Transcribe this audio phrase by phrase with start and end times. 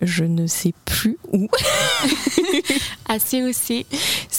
[0.00, 1.48] je ne sais plus où.
[3.08, 3.86] à COC.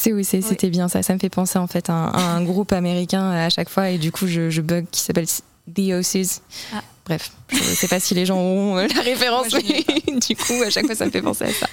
[0.03, 1.03] COC, c'était bien ça.
[1.03, 4.11] Ça me fait penser en fait à un, groupe américain à chaque fois et du
[4.11, 5.27] coup je, bug qui s'appelle
[5.67, 6.41] The O's.
[6.73, 6.81] Ah.
[7.05, 9.83] Bref, je ne sais pas si les gens ont euh, la référence, mais
[10.19, 11.67] du coup, à chaque fois, ça me fait penser à ça.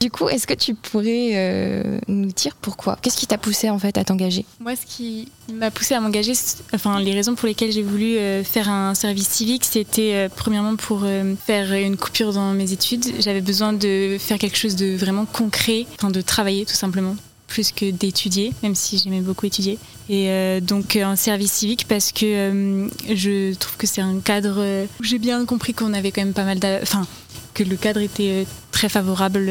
[0.00, 2.96] Du coup, est-ce que tu pourrais euh, nous dire pourquoi?
[3.02, 4.46] Qu'est-ce qui t'a poussé en fait à t'engager?
[4.60, 6.32] Moi, ce qui m'a poussé à m'engager,
[6.72, 11.04] enfin, les raisons pour lesquelles j'ai voulu euh, faire un service civique, c'était premièrement pour
[11.44, 13.04] faire une coupure dans mes études.
[13.20, 17.16] J'avais besoin de faire quelque chose de vraiment concret, enfin, de travailler tout simplement
[17.52, 19.78] plus que d'étudier, même si j'aimais beaucoup étudier.
[20.08, 24.86] Et euh, donc un service civique parce que euh, je trouve que c'est un cadre
[25.02, 27.06] j'ai bien compris qu'on avait quand même pas mal Enfin,
[27.52, 29.50] que le cadre était très favorable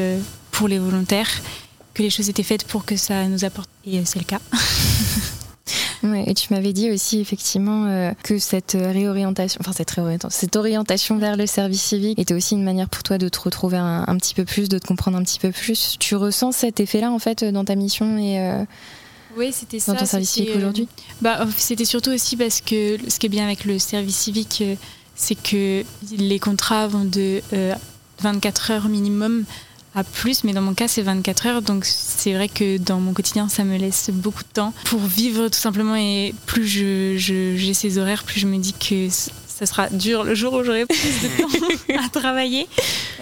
[0.50, 1.30] pour les volontaires,
[1.94, 3.70] que les choses étaient faites pour que ça nous apporte.
[3.86, 4.40] Et c'est le cas.
[6.04, 11.18] et tu m'avais dit aussi effectivement euh, que cette réorientation, enfin cette réorientation, cette orientation
[11.18, 14.34] vers le service civique était aussi une manière pour toi de te retrouver un, petit
[14.34, 15.96] peu plus, de te comprendre un petit peu plus.
[15.98, 18.64] Tu ressens cet effet-là en fait dans ta mission et euh,
[19.36, 19.92] oui, c'était ça.
[19.92, 23.30] Dans ton service civique aujourd'hui euh, bah, C'était surtout aussi parce que ce qui est
[23.30, 24.62] bien avec le service civique,
[25.14, 25.84] c'est que
[26.16, 27.40] les contrats vont de
[28.20, 29.44] 24 heures minimum
[29.94, 31.62] à plus, mais dans mon cas, c'est 24 heures.
[31.62, 35.48] Donc, c'est vrai que dans mon quotidien, ça me laisse beaucoup de temps pour vivre
[35.48, 35.96] tout simplement.
[35.96, 40.34] Et plus j'ai je, ces horaires, plus je me dis que ça sera dur le
[40.34, 42.66] jour où j'aurai plus de temps à travailler.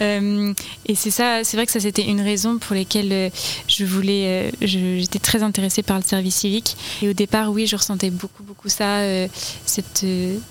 [0.00, 0.54] Euh,
[0.86, 3.30] et c'est ça, c'est vrai que ça c'était une raison pour laquelle euh,
[3.66, 6.76] je voulais, euh, j'étais très intéressée par le service civique.
[7.02, 9.03] Et au départ, oui, je ressentais beaucoup, beaucoup ça,
[9.66, 10.06] cette,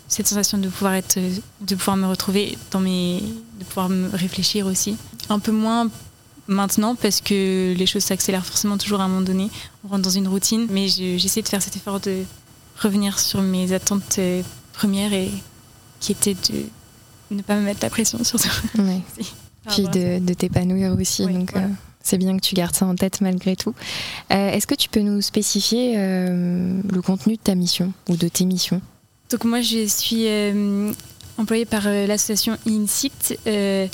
[0.08, 1.18] cette sensation de pouvoir être,
[1.62, 3.24] de pouvoir me retrouver dans mes,
[3.60, 4.98] de pouvoir me réfléchir aussi.
[5.30, 5.90] Un peu moins
[6.50, 9.50] maintenant parce que les choses s'accélèrent forcément toujours à un moment donné.
[9.86, 12.24] On rentre dans une routine, mais j'essaie de faire cet effort de
[12.78, 14.42] revenir sur mes attentes euh,
[14.74, 15.30] premières et
[16.00, 16.66] qui étaient de
[17.32, 18.50] ne pas me mettre la pression sur ça.
[19.70, 21.26] Puis de, t'épanouir aussi.
[21.26, 21.68] donc euh,
[22.02, 23.76] c'est bien que tu gardes ça en tête malgré tout.
[24.32, 28.46] Euh, est-ce que tu peux nous spécifier le contenu de ta mission ou de tes
[28.46, 28.82] missions?
[29.30, 30.26] Donc moi je suis
[31.40, 33.88] employée par euh, l'association INSIT, euh,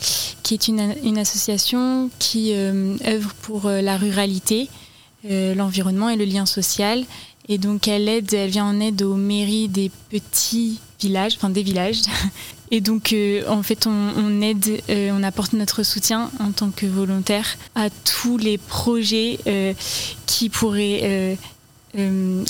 [0.43, 4.67] qui est une, association qui euh, œuvre pour la ruralité,
[5.23, 7.03] l'environnement et le lien social.
[7.47, 11.63] Et donc elle aide, elle vient en aide aux mairies des petits villages, enfin des
[11.63, 12.01] villages.
[12.71, 13.15] Et donc
[13.47, 18.57] en fait on, aide, on apporte notre soutien en tant que volontaire à tous les
[18.57, 19.39] projets
[20.25, 21.37] qui pourraient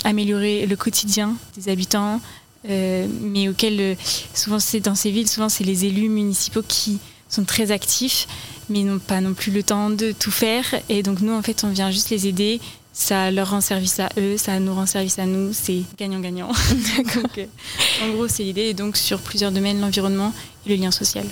[0.06, 2.22] améliorer le quotidien des habitants,
[2.70, 3.96] euh, mais auxquels euh,
[4.34, 7.00] souvent c'est dans ces villes, souvent c'est les élus municipaux qui
[7.30, 8.28] sont très actifs,
[8.70, 10.66] mais n'ont pas non plus le temps de tout faire.
[10.90, 12.60] Et donc nous, en fait, on vient juste les aider.
[12.94, 16.52] Ça leur rend service à eux, ça nous rend service à nous, c'est gagnant-gagnant.
[17.38, 17.46] Euh,
[18.04, 18.62] en gros, c'est l'idée.
[18.62, 20.34] Et donc sur plusieurs domaines, l'environnement
[20.66, 21.26] et le lien social.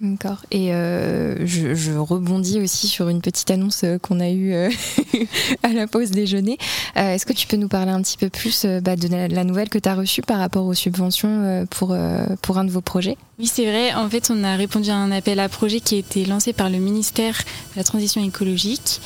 [0.00, 0.42] D'accord.
[0.50, 4.70] Et euh, je, rebondis aussi sur une petite annonce euh, qu'on a eue euh,
[5.62, 6.58] à la pause déjeuner.
[6.94, 9.78] Est-ce que tu peux nous parler un petit peu plus bah, de la, nouvelle que
[9.78, 11.96] tu as reçue par rapport aux subventions pour,
[12.42, 13.16] pour un de vos projets?
[13.38, 13.94] Oui, c'est vrai.
[13.94, 16.70] En fait, on a répondu à un appel à projet qui a été lancé par
[16.70, 17.36] le ministère
[17.72, 19.00] de la Transition écologique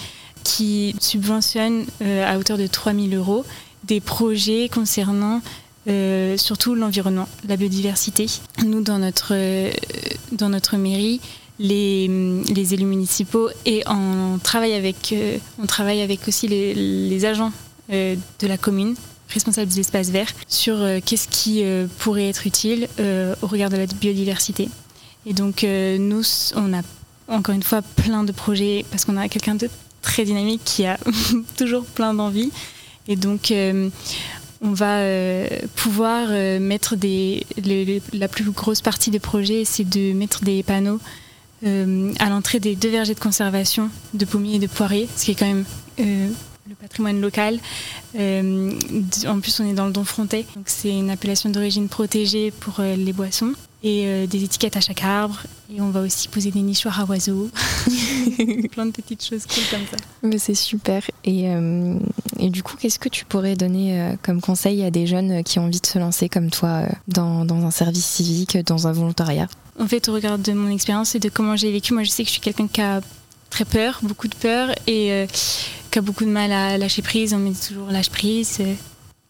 [0.44, 3.44] qui subventionne à hauteur de 3000 euros
[3.84, 5.40] des projets concernant
[6.36, 8.26] surtout l'environnement, la biodiversité.
[8.64, 9.34] Nous, dans notre,
[10.32, 11.20] dans notre mairie,
[11.58, 12.04] les,
[12.72, 17.52] élus municipaux et on travaille avec, euh, on travaille avec aussi les, agents
[17.90, 18.94] de la commune
[19.28, 21.64] responsables des espaces verts sur qu'est-ce qui
[21.98, 22.88] pourrait être utile
[23.42, 24.68] au regard de la biodiversité.
[25.26, 26.22] Et donc nous,
[26.54, 26.82] on a
[27.28, 29.68] encore une fois plein de projets parce qu'on a quelqu'un de
[30.02, 30.98] très dynamique qui a
[31.58, 32.50] toujours plein d'envie.
[33.08, 33.52] Et donc,
[34.62, 37.46] on va euh, pouvoir euh, mettre des.
[38.12, 41.00] la plus grosse partie des projets, c'est de mettre des panneaux
[41.64, 45.30] euh, à l'entrée des deux vergers de conservation de pommiers et de poiriers, ce qui
[45.30, 45.64] est quand même
[45.98, 47.58] le patrimoine local.
[48.14, 52.80] en plus, on est dans le Don Frontais, donc c'est une appellation d'origine protégée pour
[52.80, 55.40] les boissons et des étiquettes à chaque arbre.
[55.74, 57.50] Et on va aussi poser des nichoirs à oiseaux,
[58.72, 59.96] plein de petites choses cool comme ça.
[60.22, 61.02] Mais c'est super.
[61.24, 61.48] Et,
[62.40, 65.58] et du coup, qu'est-ce que tu pourrais donner euh, comme conseil à des jeunes qui
[65.58, 69.46] ont envie de se lancer comme toi euh, dans, un service civique, dans un volontariat?
[69.78, 72.22] En fait, au regard de mon expérience et de comment j'ai vécu, moi je sais
[72.22, 73.02] que je suis quelqu'un qui a
[73.50, 75.26] très peur, beaucoup de peur et euh,
[75.90, 77.34] qui a beaucoup de mal à lâcher prise.
[77.34, 78.58] On me dit toujours lâche prise,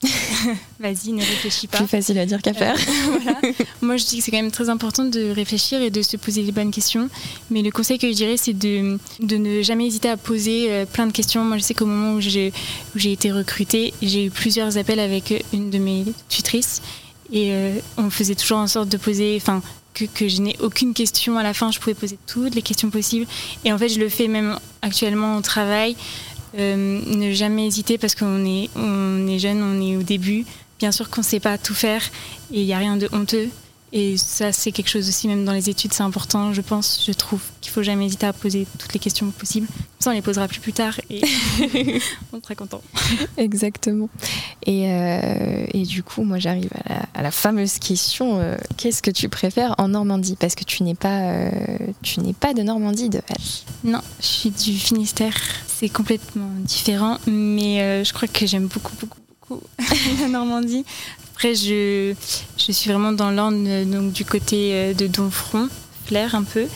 [0.80, 1.78] Vas-y, ne réfléchis pas.
[1.78, 2.74] Plus facile à dire qu'à faire.
[2.74, 3.52] Euh,
[3.82, 6.42] Moi, je dis que c'est quand même très important de réfléchir et de se poser
[6.42, 7.10] les bonnes questions.
[7.50, 10.86] Mais le conseil que je dirais, c'est de, de ne jamais hésiter à poser euh,
[10.86, 11.44] plein de questions.
[11.44, 12.52] Moi, je sais qu'au moment où j'ai,
[12.94, 16.80] où j'ai été recrutée, j'ai eu plusieurs appels avec une de mes tutrices.
[17.32, 19.62] Et euh, on faisait toujours en sorte de poser, enfin,
[19.92, 21.70] que, que je n'ai aucune question à la fin.
[21.70, 23.26] Je pouvais poser toutes les questions possibles.
[23.66, 25.94] Et en fait, je le fais même actuellement au travail.
[26.58, 30.44] Euh, ne jamais hésiter parce qu'on est, est jeune, on est au début.
[30.78, 32.02] Bien sûr qu'on ne sait pas tout faire
[32.52, 33.50] et il n'y a rien de honteux.
[33.92, 37.12] Et ça, c'est quelque chose aussi, même dans les études, c'est important, je pense, je
[37.12, 39.66] trouve qu'il faut jamais hésiter à poser toutes les questions possibles.
[39.66, 41.20] Comme ça, on les posera plus plus tard et
[42.32, 42.82] on sera content.
[43.36, 44.08] Exactement.
[44.64, 49.02] Et, euh, et, du coup, moi, j'arrive à la, à la, fameuse question euh, qu'est-ce
[49.02, 50.36] que tu préfères en Normandie?
[50.38, 51.50] Parce que tu n'es pas, euh,
[52.02, 53.64] tu n'es pas de Normandie de base.
[53.82, 55.34] Non, je suis du Finistère.
[55.66, 59.62] C'est complètement différent, mais je crois que j'aime beaucoup, beaucoup, beaucoup
[60.20, 60.84] la Normandie.
[61.40, 62.14] Après, je,
[62.58, 65.70] suis vraiment dans l'Orne, donc du côté de Donfront,
[66.04, 66.66] Flair un peu.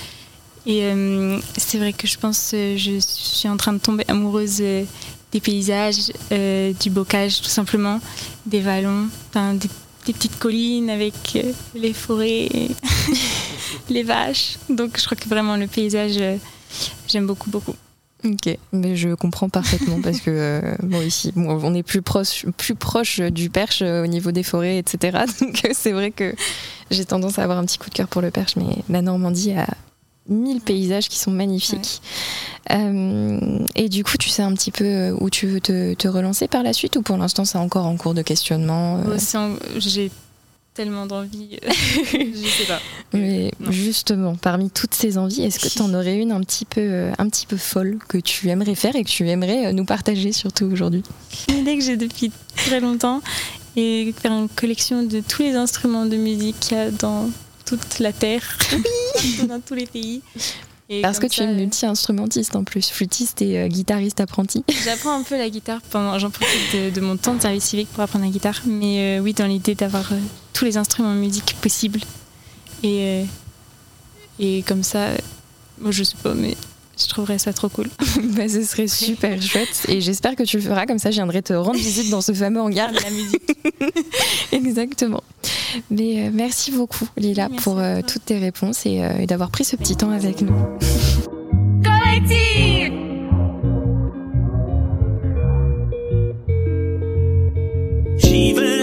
[0.65, 4.57] Et euh, c'est vrai que je pense que je suis en train de tomber amoureuse
[4.57, 8.01] des paysages, euh, du bocage tout simplement,
[8.47, 9.69] des vallons, des,
[10.07, 12.49] des, petites collines avec euh, les forêts,
[13.91, 14.57] les vaches.
[14.71, 16.19] Donc je crois que vraiment le paysage,
[17.07, 17.77] j'aime beaucoup, beaucoup.
[18.25, 22.47] Ok, mais je comprends parfaitement parce que euh, bon ici, bon, on est plus proche,
[22.56, 25.19] plus proche du Perche euh, au niveau des forêts, etc.
[25.41, 26.35] Donc euh, c'est vrai que
[26.91, 29.53] j'ai tendance à avoir un petit coup de cœur pour le Perche, mais la Normandie
[29.53, 29.67] a
[30.26, 32.00] mille paysages qui sont magnifiques.
[32.71, 33.67] Ouais.
[33.75, 36.62] Et du coup, tu sais un petit peu où tu veux te, te relancer par
[36.62, 39.56] la suite ou pour l'instant c'est encore en cours de questionnement en...
[39.77, 40.11] J'ai
[40.75, 42.81] tellement d'envie, je sais pas.
[43.12, 43.71] Mais non.
[43.71, 47.29] justement, parmi toutes ces envies, est-ce que tu en aurais une un petit peu, un
[47.29, 51.05] petit peu folle que tu aimerais faire et que tu aimerais nous partager surtout aujourd'hui?
[51.49, 53.23] Une idée que j'ai depuis très longtemps
[53.76, 57.31] et faire une collection de tous les instruments de musique qu'il y a dans
[57.65, 60.23] toute la terre, oui dans tous les pays.
[60.91, 64.65] Et Parce que tu es multi-instrumentiste en plus, flûtiste et euh, guitariste apprenti.
[64.85, 67.89] J'apprends un peu la guitare pendant, j'en profite de, de, mon temps de service civique
[67.89, 70.19] pour apprendre la guitare, mais euh, oui, dans l'idée d'avoir euh,
[70.53, 72.01] tous les instruments de musique possibles.
[72.83, 73.25] Et, euh,
[74.39, 75.09] et comme ça,
[75.79, 76.55] bon, je sais pas, mais
[76.99, 77.89] je trouverais ça trop cool.
[78.37, 81.43] bah, ce serait super chouette et j'espère que tu le feras comme ça je viendrai
[81.43, 83.57] te rendre visite dans ce fameux hangar de la musique.
[84.53, 85.23] Exactement.
[85.91, 89.50] Mais euh, merci beaucoup Lila merci pour euh, toutes tes réponses et, euh, et d'avoir
[89.50, 90.55] pris ce petit temps avec nous.
[98.15, 98.74] Collective